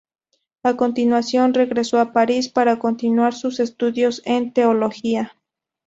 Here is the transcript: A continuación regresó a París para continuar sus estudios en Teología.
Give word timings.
A 0.63 0.75
continuación 0.77 1.53
regresó 1.53 1.99
a 1.99 2.11
París 2.11 2.49
para 2.49 2.79
continuar 2.79 3.35
sus 3.35 3.59
estudios 3.59 4.23
en 4.25 4.51
Teología. 4.51 5.33